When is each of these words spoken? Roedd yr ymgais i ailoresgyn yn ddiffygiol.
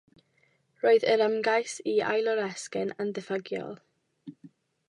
Roedd 0.85 1.05
yr 1.15 1.23
ymgais 1.25 1.75
i 1.93 1.95
ailoresgyn 2.13 2.97
yn 3.05 3.15
ddiffygiol. 3.19 3.81